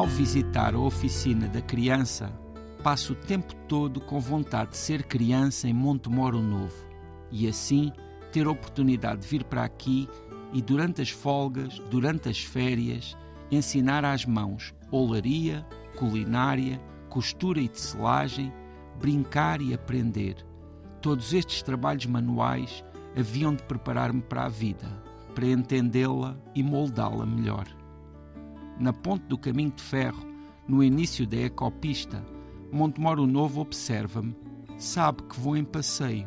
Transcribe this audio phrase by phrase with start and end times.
[0.00, 2.32] Ao visitar a oficina da criança,
[2.82, 6.74] passo o tempo todo com vontade de ser criança em Montemoro Novo
[7.30, 7.92] e assim
[8.32, 10.08] ter oportunidade de vir para aqui
[10.54, 13.14] e durante as folgas, durante as férias,
[13.50, 15.66] ensinar às mãos olaria,
[15.98, 16.80] culinária,
[17.10, 18.50] costura e tecelagem,
[18.98, 20.36] brincar e aprender.
[21.02, 22.82] Todos estes trabalhos manuais
[23.14, 24.88] haviam de preparar-me para a vida,
[25.34, 27.66] para entendê-la e moldá-la melhor.
[28.80, 30.26] Na ponte do caminho de ferro,
[30.66, 32.24] no início da ecopista,
[32.72, 34.34] Montemoro Novo observa-me,
[34.78, 36.26] sabe que vou em passeio.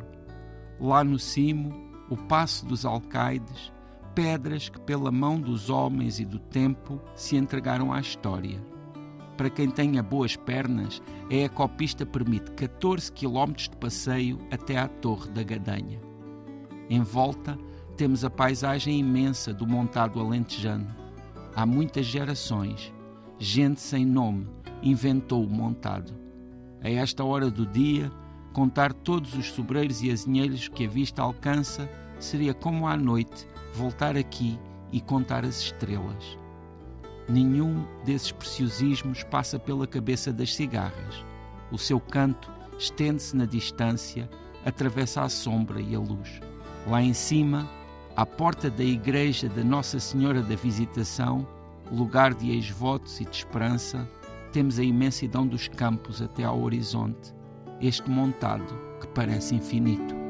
[0.80, 1.73] Lá no cimo,
[2.11, 3.73] o passo dos alcaides,
[4.13, 8.63] pedras que, pela mão dos homens e do tempo, se entregaram à história.
[9.35, 15.31] Para quem tenha boas pernas, a ecopista permite 14 km de passeio até à Torre
[15.31, 15.99] da Gadanha.
[16.88, 17.58] Em volta,
[17.97, 21.02] temos a paisagem imensa do montado alentejano.
[21.55, 22.91] Há muitas gerações,
[23.37, 24.47] gente sem nome
[24.81, 26.13] inventou o montado.
[26.81, 28.11] A esta hora do dia,
[28.51, 31.87] contar todos os sobreiros e azinheiros que a vista alcança
[32.19, 34.59] seria como à noite voltar aqui
[34.91, 36.37] e contar as estrelas.
[37.29, 41.23] Nenhum desses preciosismos passa pela cabeça das cigarras.
[41.71, 44.27] O seu canto estende-se na distância,
[44.65, 46.41] atravessa a sombra e a luz.
[46.87, 47.69] Lá em cima,
[48.16, 51.47] à porta da igreja da Nossa Senhora da Visitação,
[51.92, 54.08] lugar de ex-votos e de esperança,
[54.52, 57.33] temos a imensidão dos campos até ao horizonte,
[57.81, 60.23] este montado que parece infinito.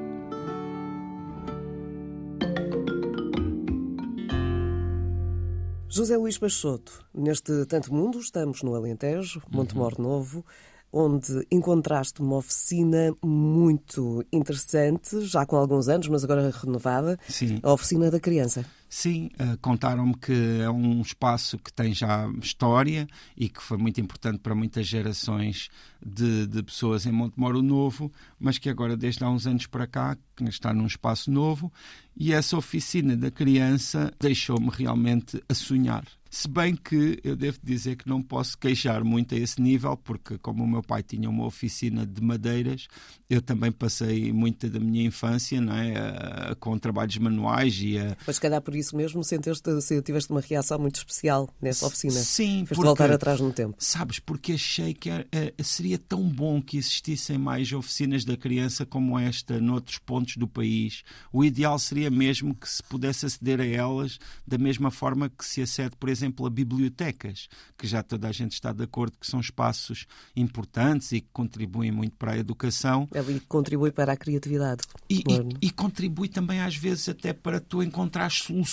[5.90, 10.04] José Luís Peixoto, neste Tanto Mundo, estamos no Alentejo, Montemor uhum.
[10.06, 10.46] Novo,
[10.94, 17.60] onde encontraste uma oficina muito interessante, já com alguns anos, mas agora renovada, Sim.
[17.64, 18.64] a Oficina da Criança.
[18.96, 24.00] Sim, uh, contaram-me que é um espaço que tem já história e que foi muito
[24.00, 29.30] importante para muitas gerações de, de pessoas em Montemoro Novo, mas que agora, desde há
[29.32, 31.74] uns anos para cá, está num espaço novo
[32.16, 36.06] e essa oficina da criança deixou-me realmente a sonhar.
[36.30, 40.36] Se bem que eu devo dizer que não posso queixar muito a esse nível, porque
[40.40, 42.88] como o meu pai tinha uma oficina de madeiras,
[43.30, 46.56] eu também passei muita da minha infância não é?
[46.60, 48.18] com trabalhos manuais e a...
[48.34, 52.14] Se calhar por isso mesmo senteste, se tiveste uma reação muito especial nessa oficina.
[52.14, 53.76] Sim, porque, voltar atrás no tempo.
[53.78, 58.86] Sabes, porque achei que era, eh, seria tão bom que existissem mais oficinas da criança
[58.86, 61.04] como esta noutros pontos do país.
[61.32, 65.62] O ideal seria mesmo que se pudesse aceder a elas da mesma forma que se
[65.62, 69.40] acede, por exemplo, a bibliotecas, que já toda a gente está de acordo que são
[69.40, 70.06] espaços
[70.36, 73.08] importantes e que contribuem muito para a educação.
[73.14, 74.84] E contribui para a criatividade.
[75.10, 78.73] E, e, e, contribui também, às vezes, até para tu encontrar soluções,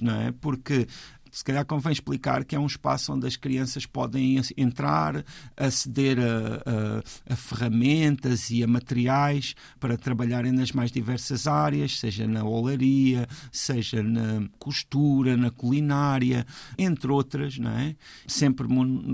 [0.00, 0.32] não é?
[0.32, 0.86] Porque
[1.30, 5.24] se calhar convém explicar que é um espaço onde as crianças podem entrar,
[5.56, 12.26] aceder a, a, a, ferramentas e a materiais para trabalharem nas mais diversas áreas, seja
[12.26, 16.46] na olaria, seja na costura, na culinária,
[16.78, 17.94] entre outras, não é?
[18.26, 18.66] Sempre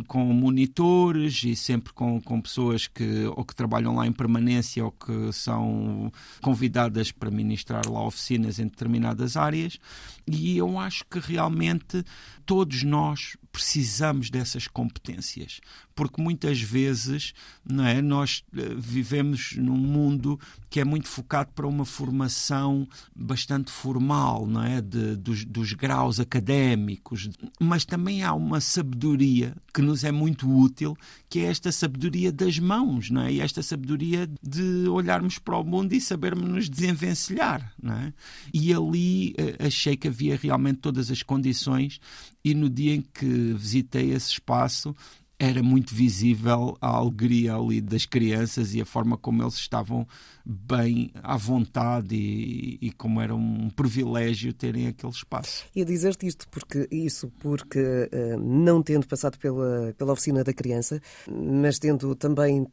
[0.06, 4.92] com monitores e sempre com, com pessoas que ou que trabalham lá em permanência ou
[4.92, 9.78] que são convidadas para ministrar lá oficinas em determinadas áreas.
[10.26, 12.04] E eu acho que realmente
[12.46, 15.60] todos nós precisamos dessas competências,
[15.94, 17.32] porque muitas vezes
[17.64, 23.72] não é, nós eh, vivemos num mundo que é muito focado para uma formação bastante
[23.72, 30.04] formal, não é, de, dos, dos graus académicos, mas também há uma sabedoria que nos
[30.04, 30.94] é muito útil,
[31.30, 35.64] que é esta sabedoria das mãos, não é, e esta sabedoria de olharmos para o
[35.64, 38.12] mundo e sabermos nos desenvencilhar, não é?
[38.52, 41.95] E ali eh, achei que havia realmente todas as condições
[42.44, 44.94] e no dia em que visitei esse espaço
[45.38, 50.06] era muito visível a alegria ali das crianças e a forma como eles estavam
[50.44, 55.64] bem à vontade e, e como era um privilégio terem aquele espaço.
[55.74, 61.00] E dizer-te isto porque isso porque uh, não tendo passado pela pela oficina da criança,
[61.28, 62.66] mas tendo também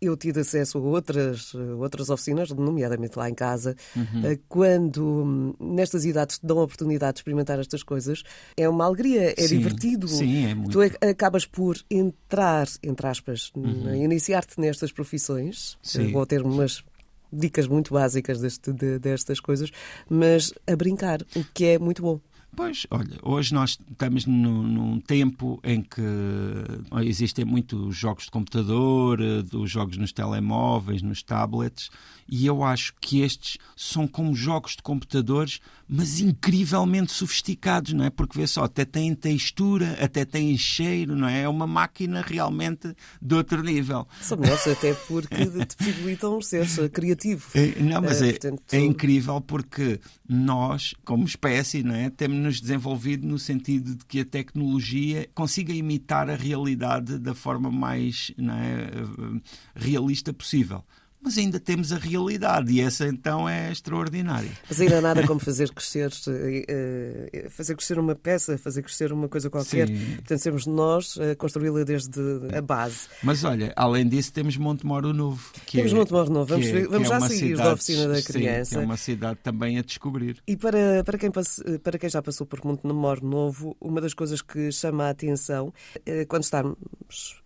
[0.00, 4.26] eu tive acesso a outras, outras oficinas, nomeadamente lá em casa, uhum.
[4.26, 8.22] Eh, quando hum, nestas idades te dão a oportunidade de experimentar estas coisas,
[8.56, 10.08] é uma alegria, é sim, divertido.
[10.08, 10.72] Sim, é muito.
[10.72, 13.94] Tu acabas por entrar, entre aspas, uhum.
[13.94, 16.12] iniciar-te nestas profissões, sim.
[16.12, 16.84] vou ter umas
[17.32, 19.70] dicas muito básicas deste, de, destas coisas,
[20.08, 22.20] mas a brincar, o que é muito bom.
[22.58, 26.02] Pois, olha, hoje nós estamos no, num tempo em que
[27.04, 31.88] existem muitos jogos de computador, dos jogos nos telemóveis, nos tablets,
[32.28, 38.10] e eu acho que estes são como jogos de computadores, mas incrivelmente sofisticados, não é?
[38.10, 41.42] Porque vê só, até têm textura, até têm cheiro, não é?
[41.42, 44.06] É uma máquina realmente de outro nível.
[44.38, 47.48] Melhores até porque te possibilitam ser criativo.
[47.54, 48.62] É, não, mas é, é, portanto...
[48.74, 52.10] é incrível porque nós, como espécie, não é?
[52.10, 57.70] temos nos desenvolvido no sentido de que a tecnologia consiga imitar a realidade da forma
[57.70, 60.82] mais é, realista possível
[61.20, 64.50] mas ainda temos a realidade e essa então é extraordinária.
[64.68, 69.28] Mas ainda nada como fazer crescer, eh, eh, fazer crescer uma peça, fazer crescer uma
[69.28, 69.88] coisa qualquer.
[69.88, 70.16] Sim.
[70.16, 72.20] Portanto, sermos nós a construí-la desde
[72.56, 73.08] a base.
[73.22, 75.52] Mas olha, além disso, temos Montemoro Novo.
[75.70, 78.70] temos é, Montemoro Novo, vamos, é, vamos é já sair cidade, da oficina da criança.
[78.70, 80.42] Sim, é uma cidade também a descobrir.
[80.46, 84.40] E para, para, quem, passe, para quem já passou por Montemoro Novo, uma das coisas
[84.40, 85.72] que chama a atenção
[86.06, 86.76] é, quando estamos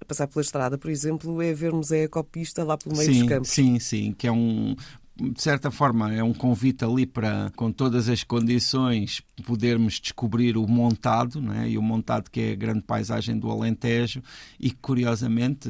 [0.03, 3.29] a passar pela estrada, por exemplo, é vermos a ecopista lá pelo meio sim, dos
[3.29, 3.51] campos.
[3.51, 4.77] Sim, sim, que é um,
[5.15, 10.67] de certa forma, é um convite ali para, com todas as condições, podermos descobrir o
[10.67, 11.69] montado, né?
[11.69, 14.23] e o montado que é a grande paisagem do Alentejo,
[14.59, 15.69] e curiosamente,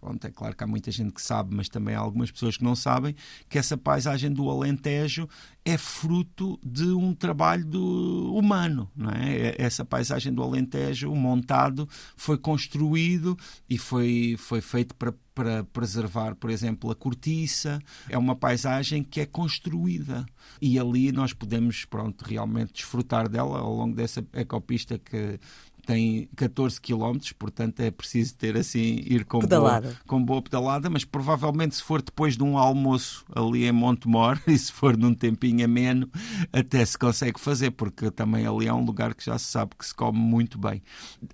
[0.00, 2.64] pronto, é claro que há muita gente que sabe, mas também há algumas pessoas que
[2.64, 3.14] não sabem,
[3.48, 5.28] que essa paisagem do Alentejo
[5.64, 8.90] é fruto de um trabalho do humano.
[8.96, 9.54] Não é?
[9.56, 13.38] Essa paisagem do Alentejo, o montado, foi construído
[13.70, 17.80] e foi, foi feito para, para preservar, por exemplo, a cortiça.
[18.08, 20.26] É uma paisagem que é construída
[20.60, 25.38] e ali nós podemos, pronto, realmente desfrutar dela ao longo dessa ecopista que
[25.86, 29.88] tem 14 km, portanto é preciso ter assim, ir com pedalada.
[29.88, 34.40] boa, com boa pedalada, mas provavelmente se for depois de um almoço ali em Montemor
[34.46, 36.08] e se for num tempinho ameno,
[36.52, 39.84] até se consegue fazer, porque também ali é um lugar que já se sabe que
[39.84, 40.82] se come muito bem.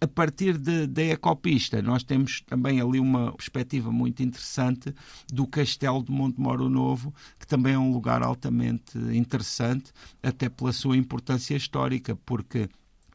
[0.01, 4.95] A partir da ecopista, nós temos também ali uma perspectiva muito interessante
[5.33, 9.93] do Castelo de Montemor o Novo, que também é um lugar altamente interessante,
[10.23, 12.69] até pela sua importância histórica, porque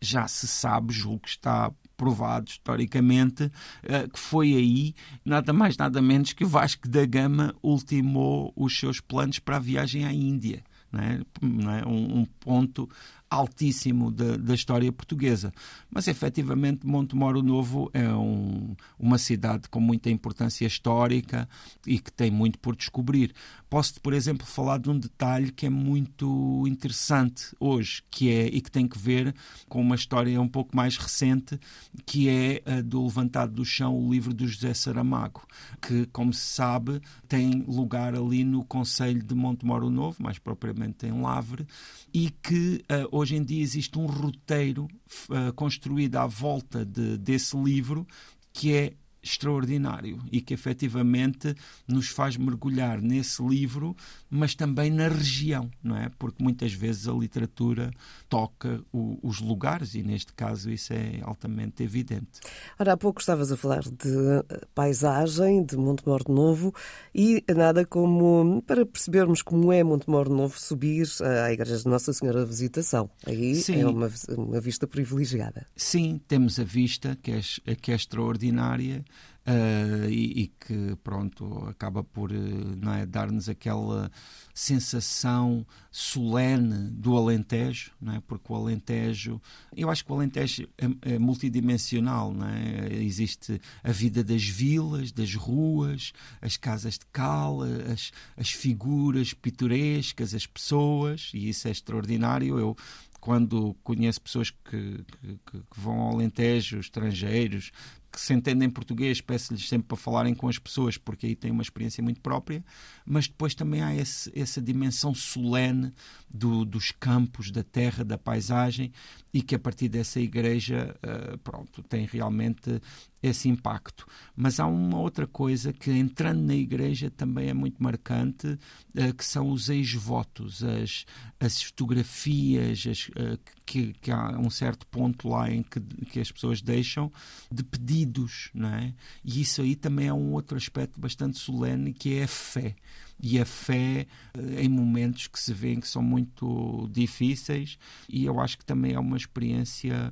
[0.06, 3.52] já se sabe, julgo que está provado historicamente,
[3.84, 8.78] eh, que foi aí, nada mais nada menos que o Vasco da Gama ultimou os
[8.78, 10.64] seus planos para a viagem à Índia.
[10.96, 11.20] É?
[11.42, 11.84] Não é?
[11.88, 12.88] Um, um, ponto
[13.33, 15.51] altíssimo da, da, história portuguesa.
[15.89, 21.50] Mas, efetivamente, Montemoro Novo é um, uma cidade com muita importância histórica
[21.85, 23.33] e que tem muito por descobrir.
[23.69, 28.62] Posso, por exemplo, falar de um detalhe que é muito interessante hoje, que é e
[28.62, 29.33] que tem que ver
[29.68, 31.59] com uma história um pouco mais recente,
[32.06, 35.41] que é a do Levantado do Chão, o livro do José Saramago,
[35.81, 41.21] que, como se sabe, tem lugar ali no Conselho de Montemoro Novo, mais propriamente em
[41.21, 41.65] Lavre,
[42.13, 44.88] e que uh, hoje em dia existe um roteiro
[45.30, 48.06] uh, construído à volta de, desse livro
[48.52, 48.94] que é
[49.24, 51.56] extraordinário e que efetivamente
[51.88, 53.96] nos faz mergulhar nesse livro,
[54.30, 56.10] mas também na região, não é?
[56.20, 57.92] Porque muitas vezes a literatura
[58.28, 62.42] toca o, os lugares e neste caso isso é altamente evidente.
[62.78, 64.44] Ora, há pouco estavas a falar de
[64.75, 66.74] paisagem, de Montemor Novo
[67.16, 71.08] e nada como, para percebermos como é Montemor Novo, subir
[71.46, 73.10] à Igreja de Nossa Senhora da Visitação.
[73.26, 73.81] Aí Sim.
[73.81, 75.66] é uma, uma vista privilegiada.
[75.76, 79.06] Sim, temos a vista que é, que é extraordinária
[79.48, 84.11] uh, e, e, que pronto acaba por uh, é, dar-nos aquela
[84.54, 88.21] sensação solene do Alentejo, não é?
[88.21, 89.42] porque o Alentejo,
[89.76, 92.94] eu acho que o Alentejo é, é multidimensional, não é?
[92.94, 97.61] existe a vida das vilas, das ruas, as casas de cal,
[97.92, 102.59] as, as figuras pitorescas, as pessoas, e isso é extraordinário.
[102.59, 102.78] Eu
[103.23, 107.71] quando conheço pessoas que, que, que, vão ao Alentejo, estrangeiros,
[108.14, 111.64] que se entendem português, peço-lhes sempre para falarem com as pessoas, porque aí têm uma
[111.64, 112.64] experiência muito própria,
[113.04, 115.92] mas depois também há esse, essa dimensão solene
[116.30, 118.92] do, dos campos, da terra, da paisagem,
[119.34, 122.80] e que a partir dessa igreja, uh, pronto, tem realmente
[123.23, 124.06] esse impacto.
[124.35, 129.23] Mas há uma outra coisa que, entrando na igreja, também é muito marcante, uh, que
[129.23, 131.06] são os ex-votos, as,
[131.39, 136.30] as fotografias, as, uh, que, que, há um certo ponto lá em que, que as
[136.30, 137.09] pessoas deixam
[137.49, 138.94] de pedidos, não é?
[139.23, 142.75] E isso aí também é um outro aspecto bastante solene, que é a fé
[143.21, 147.77] e a fé eh, em momentos que se vêem que são muito difíceis
[148.09, 150.11] e eu acho que também é uma experiência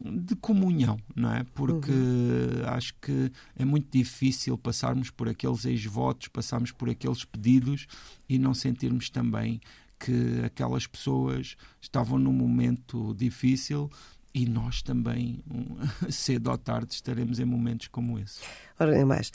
[0.00, 1.44] de comunhão, não é?
[1.54, 2.66] Porque uhum.
[2.66, 7.86] acho que é muito difícil passarmos por aqueles ex-votos, passarmos por aqueles pedidos
[8.28, 9.60] e não sentirmos também
[9.98, 13.90] que aquelas pessoas estavam num momento difícil
[14.34, 15.42] e nós também,
[16.10, 18.40] cedo ou tarde, estaremos em momentos como esse.
[18.78, 19.30] Ora, nem mais.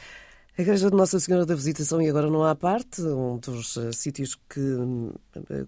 [0.59, 3.93] A Igreja de Nossa Senhora da Visitação e agora não há parte, um dos uh,
[3.93, 5.17] sítios que uh,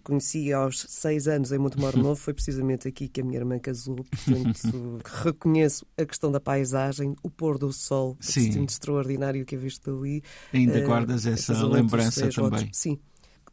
[0.04, 4.04] conheci aos seis anos em Montemor Novo foi precisamente aqui que a minha irmã casou.
[4.04, 8.66] Portanto, reconheço a questão da paisagem, o pôr do sol, Sim.
[8.66, 10.22] extraordinário que é visto dali.
[10.54, 12.70] Ainda uh, guardas essa lembrança também?
[12.74, 13.00] Sim.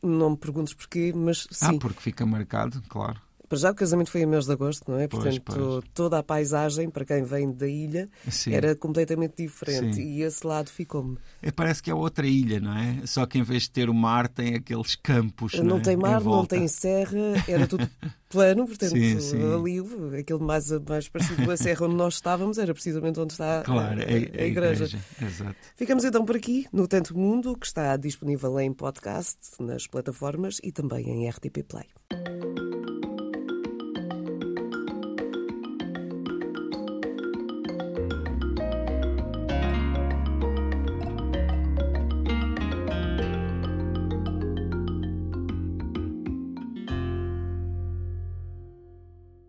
[0.02, 1.76] Não me perguntes porquê, mas sim.
[1.76, 3.20] Ah, porque fica marcado, claro.
[3.48, 5.08] Para já o casamento foi em mês de agosto, não é?
[5.08, 5.84] Portanto, pois.
[5.94, 8.52] toda a paisagem, para quem vem da ilha, Sim.
[8.52, 9.96] era completamente diferente.
[9.96, 10.02] Sim.
[10.02, 11.16] E esse lado ficou-me.
[11.40, 13.06] É, parece que é outra ilha, não é?
[13.06, 15.54] Só que em vez de ter o mar, tem aqueles campos.
[15.54, 15.80] Não, não é?
[15.80, 17.88] tem mar, não tem serra, era tudo
[18.28, 19.54] plano, portanto, sim, sim.
[19.54, 19.78] ali,
[20.18, 24.00] aquele mais, mais parecido com a serra onde nós estávamos, era precisamente onde está claro,
[24.00, 24.84] a, a, a, a igreja.
[24.84, 24.98] igreja.
[25.22, 25.56] Exato.
[25.74, 30.70] Ficamos então por aqui, no Tanto Mundo, que está disponível em podcast, nas plataformas e
[30.70, 31.86] também em RTP Play.